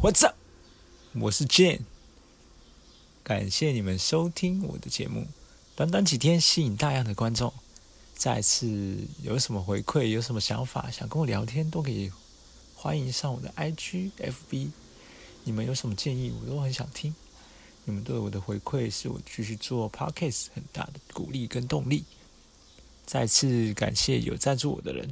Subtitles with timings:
[0.00, 0.36] What's up？
[1.14, 1.80] 我是 Jane，
[3.24, 5.26] 感谢你们收听我的节目。
[5.74, 7.52] 短短几天吸引大量的观众，
[8.14, 12.12] 再次有什么回馈，有什么想法想跟我聊天，都可以
[12.76, 14.70] 欢迎上我的 IG、FB。
[15.42, 17.12] 你们有什么建议，我都很想听。
[17.84, 22.04] 你们对我的回馈是我继续做 Podcast 很大的鼓励跟动力。
[23.04, 25.08] 再次感谢有赞助我的人。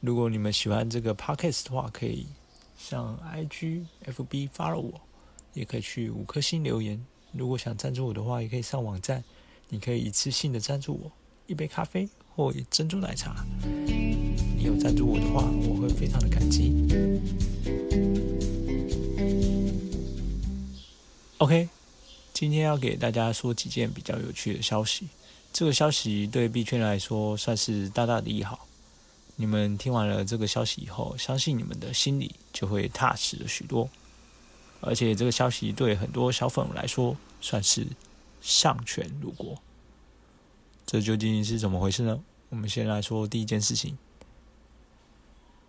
[0.00, 2.26] 如果你们喜欢这个 Podcast 的话，可以。
[2.78, 5.00] 上 IG、FB follow 我，
[5.52, 7.04] 也可以去五颗星留言。
[7.32, 9.22] 如果想赞助我的话，也可以上网站，
[9.68, 11.10] 你可以一次性的赞助我
[11.48, 13.44] 一杯咖啡或珍珠奶茶。
[13.64, 16.72] 你有赞助我的话，我会非常的感激。
[21.38, 21.68] OK，
[22.32, 25.08] 今天要给大家说几件比较有趣的消息。
[25.52, 28.67] 这个消息对币圈来说算是大大的利好。
[29.40, 33.88] 你们听完了这个消息以后，相信你们的心里就会踏实了许多。
[34.80, 37.86] 而且这个消息对很多小粉来说算是
[38.40, 39.56] 上权入国。
[40.84, 42.20] 这究竟是怎么回事呢？
[42.48, 43.96] 我们先来说第一件事情，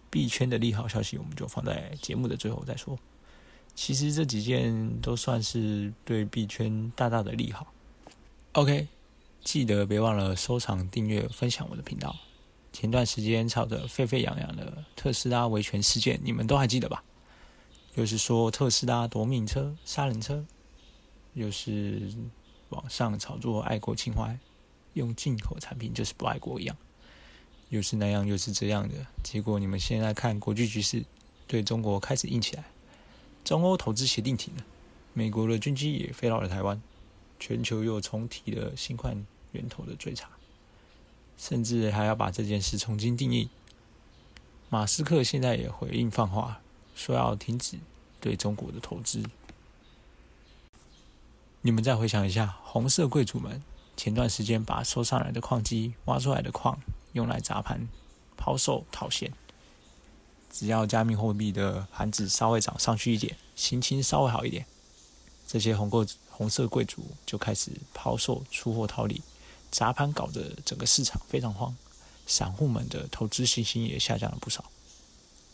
[0.09, 2.97] 币圈的利好消息，我们就放在节目的最后再说。
[3.75, 7.71] 其实这几件都算是对币圈大大的利好。
[8.53, 8.87] OK，
[9.43, 12.15] 记得别忘了收藏、订阅、分享我的频道。
[12.71, 17.03] 前段时间吵得沸沸扬扬的特斯拉维权事件，你们都还记得吧？
[17.95, 20.45] 又是说特斯拉夺命车、杀人车，
[21.33, 22.13] 又是
[22.69, 24.37] 网上炒作爱国情怀，
[24.93, 26.77] 用进口产品就是不爱国一样，
[27.69, 28.95] 又是那样又是这样的。
[29.23, 31.03] 结果你们现在看国际局势，
[31.47, 32.63] 对中国开始硬起来，
[33.43, 34.63] 中欧投资协定停了，
[35.13, 36.79] 美国的军机也飞到了台湾，
[37.39, 40.29] 全球又重提了新冠源头的追查。
[41.39, 43.49] 甚至还要把这件事重新定义。
[44.69, 46.59] 马斯克现在也回应放话，
[46.93, 47.79] 说要停止
[48.19, 49.23] 对中国的投资。
[51.61, 53.63] 你们再回想一下，红色贵族们
[53.95, 56.77] 前段时间把收上来的矿机、挖出来的矿
[57.13, 57.87] 用来砸盘、
[58.37, 59.33] 抛售套现，
[60.51, 64.65] 只要加密货币的盘子稍微涨上去一点，行情稍微好一点，
[65.47, 69.21] 这些红贵红色贵族就开始抛售出货套利。
[69.71, 71.75] 砸盘搞得整个市场非常慌，
[72.25, 74.65] 散户们的投资信心也下降了不少。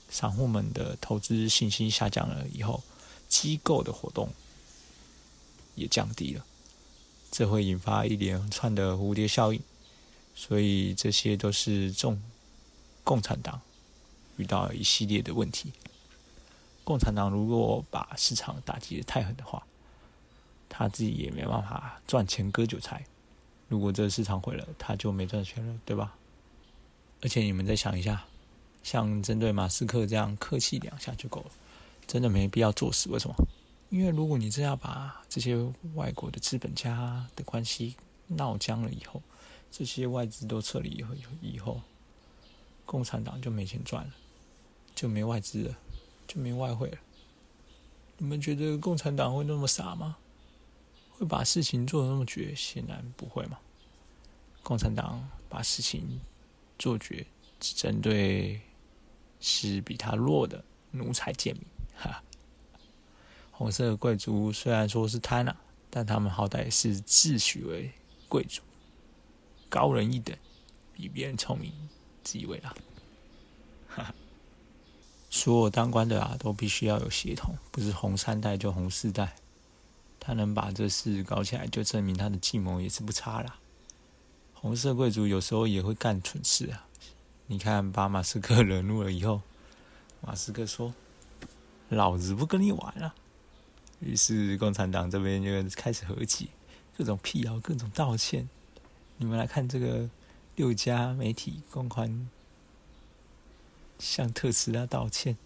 [0.09, 2.83] 散户们的投资信心下降了以后，
[3.27, 4.29] 机构的活动
[5.75, 6.45] 也降低了，
[7.31, 9.61] 这会引发一连串的蝴蝶效应。
[10.35, 12.21] 所以这些都是众
[13.03, 13.61] 共产党
[14.37, 15.71] 遇到一系列的问题。
[16.83, 19.65] 共产党如果把市场打击的太狠的话，
[20.69, 23.05] 他自己也没办法赚钱割韭菜。
[23.67, 26.15] 如果这个市场毁了，他就没赚钱了，对吧？
[27.21, 28.25] 而且你们再想一下，
[28.83, 31.51] 像针对马斯克这样客气两下就够了，
[32.05, 33.09] 真的没必要作死。
[33.09, 33.35] 为什么？
[33.89, 35.55] 因为如果你真要把这些
[35.93, 37.95] 外国的资本家的关系
[38.27, 39.21] 闹僵了以后，
[39.71, 41.81] 这些外资都撤离以后，以后
[42.85, 44.13] 共产党就没钱赚了，
[44.93, 45.77] 就没外资了，
[46.27, 46.97] 就没外汇了。
[48.17, 50.17] 你们觉得共产党会那么傻吗？
[51.17, 53.57] 会把事情做的那么绝，显然不会嘛。
[54.61, 56.19] 共产党把事情
[56.77, 57.25] 做绝，
[57.59, 58.59] 只针对
[59.39, 61.63] 是比他弱的奴才贱民。
[61.95, 62.21] 哈，
[63.51, 65.55] 红色贵族虽然说是贪婪，
[65.89, 67.89] 但他们好歹是自诩为
[68.27, 68.61] 贵族，
[69.69, 70.35] 高人一等，
[70.91, 71.71] 比别人聪明，
[72.23, 72.75] 自以为啦。
[73.87, 74.13] 哈，
[75.29, 79.33] 所有当官的啊，都必须要有协同，不是红三代就红四代。
[80.25, 83.59] 他能把这事搞起来，就证明他的计谋也是不差啦。
[84.55, 86.87] 红色贵族有时候也会干蠢事啊。
[87.45, 89.43] 你看，把马斯克惹怒了以后，
[90.21, 90.95] 马斯克说
[91.89, 93.13] ：“老子不跟你玩了。”
[94.01, 96.47] 于是共产党这边就开始和解，
[96.97, 98.49] 各种辟谣，各种道歉。
[99.17, 100.09] 你们来看这个
[100.55, 102.27] 六家媒体公关
[103.99, 105.37] 向特斯拉道歉。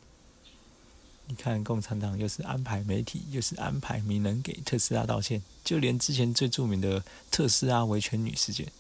[1.30, 8.72] 你看，共产党又是安排媒体，又是安排名人给特斯拉道歉，就连之前最著名的特斯拉维权女事件，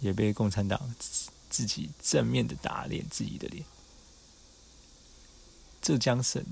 [0.00, 0.94] 也被共产党
[1.50, 3.62] 自己正面的打脸自己的脸。
[5.82, 6.42] 浙江省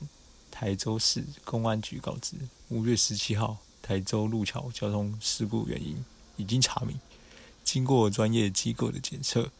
[0.50, 2.36] 台州市公安局告知，
[2.68, 6.04] 五月十七号台州路桥交通事故原因
[6.36, 7.00] 已经查明，
[7.64, 9.50] 经过专业机构的检测，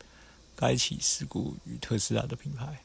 [0.55, 2.83] 该起事故与特斯拉的品牌、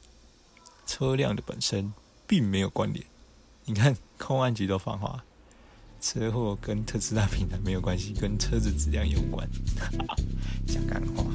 [0.87, 1.93] 车辆的本身。
[2.29, 3.03] 并没有关联。
[3.65, 5.23] 你看， 公安局都放话，
[5.99, 9.49] 车祸跟特斯拉平台没有关系，跟车子质量有关。
[10.67, 11.25] 讲干话。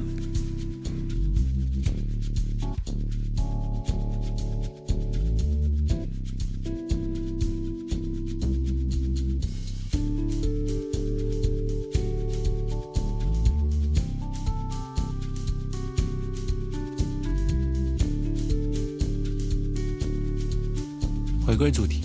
[21.55, 22.01] 回归主题，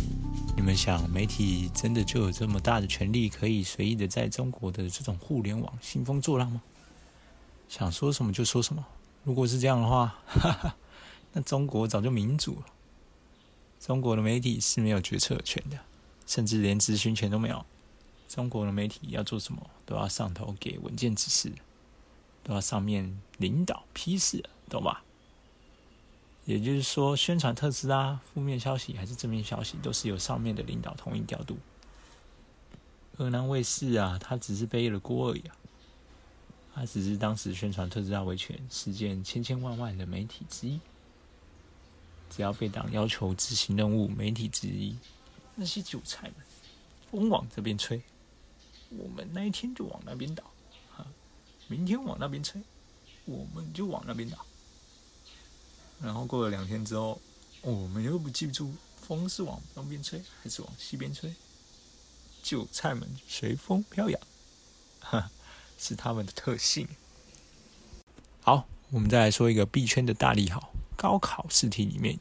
[0.54, 6.62] 你们想媒体真的就有这么大的权利，可以随意的在中国的这种互联网兴风作浪吗？
[7.68, 8.86] 想说什么就说什么？
[9.24, 10.76] 如果是这样的话，哈哈，
[11.32, 12.66] 那中国早就民主了。
[13.80, 15.76] 中国的媒体是没有决策权的，
[16.28, 17.66] 甚至连咨询权都没有。
[18.28, 21.52] 中国的媒体要做什么，都要上头给文件指示，
[22.44, 25.02] 都要上面领导批示，懂吧？
[26.50, 31.56] 也就是说，宣传特斯拉负面消息还是正面消息，都是由上面的领导统一调度。
[33.16, 35.54] 河南卫视啊，他只是背了锅而已啊，
[36.74, 40.80] 他只是当时宣传特斯拉维权事件千千万万的媒体之一。
[42.28, 44.96] 只要被党要求执行任务，媒体之一，
[45.54, 46.44] 那些韭菜们，
[47.12, 48.02] 风往这边吹，
[48.88, 50.42] 我们那一天就往那边倒；
[50.96, 51.06] 啊，
[51.68, 52.60] 明天往那边吹，
[53.24, 54.44] 我们就往那边倒。
[56.02, 57.20] 然后过了两天之后，
[57.62, 61.34] 我们又不记住风是往东边吹还是往西边吹，
[62.42, 64.20] 韭菜们随风飘扬，
[65.00, 65.30] 哈，
[65.78, 66.88] 是他们的特性。
[68.42, 70.72] 好，我们再来说一个币圈的大利好。
[70.96, 72.18] 高考试题里面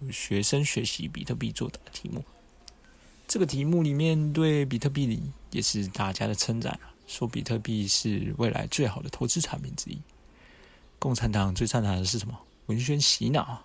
[0.00, 2.24] 有，学生学习比特币作答的题目。
[3.26, 5.20] 这个题目里面对比特币
[5.50, 10.00] 也是大家的称赞啊，说比特币是未来最好的投资产品之一。
[10.98, 12.38] 共产党最擅长的是什么？
[12.68, 13.64] 文宣洗脑。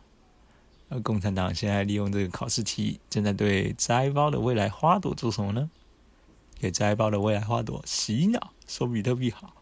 [0.90, 5.70] 而共产党现在利用这个考试题，正在对摘包的未来花朵做什么呢？
[6.60, 9.54] 给摘包的未来花朵洗脑，说比特币好，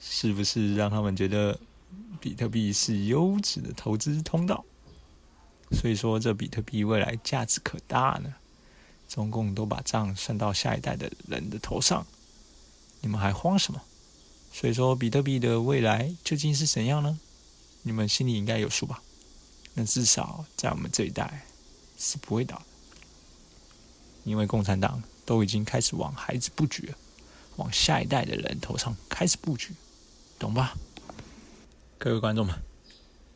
[0.00, 1.58] 是不是让他们觉得？
[2.22, 4.64] 比特币是优质的投资通道，
[5.72, 8.32] 所以说这比特币未来价值可大呢。
[9.06, 12.06] 中共都把账算到下一代的人的头上，
[13.02, 13.82] 你们还慌什么？
[14.50, 17.20] 所以说比特币的未来究竟是怎样呢？
[17.82, 19.02] 你们心里应该有数吧？
[19.74, 21.46] 那至少在我们这一代
[21.98, 22.64] 是不会倒的，
[24.24, 26.96] 因为共产党都已经开始往孩子布局了，
[27.56, 29.72] 往下一代的人头上开始布局，
[30.38, 30.76] 懂吧？
[31.98, 32.54] 各位观众们，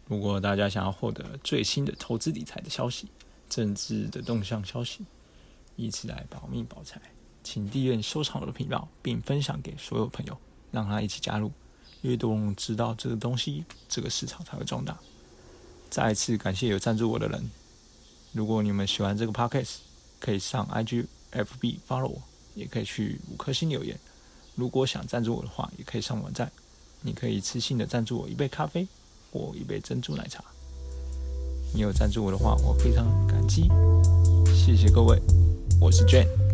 [0.06, 3.08] 如果大家想要获得最新的投资理财的消息、
[3.49, 5.04] 政治的动向消息，
[5.76, 7.00] 以此来保命保财，
[7.42, 10.38] 请订阅收藏我的频道，并分享给所有朋友，
[10.70, 11.50] 让他一起加入。
[12.06, 14.97] 越多人知道这个东西，这个市场才会壮大。
[15.91, 17.50] 再次感谢有赞助我的人。
[18.32, 19.79] 如果你们喜欢这个 podcast，
[20.20, 22.23] 可以上 IG、FB follow 我，
[22.55, 23.99] 也可以去五颗星留言。
[24.55, 26.50] 如果想赞助我的话，也可以上网站。
[27.03, 28.87] 你可以一次性的赞助我一杯咖啡
[29.32, 30.44] 或一杯珍珠奶茶。
[31.75, 33.69] 你有赞助我的话，我非常感激。
[34.55, 35.20] 谢谢各位，
[35.81, 36.45] 我是 Jane。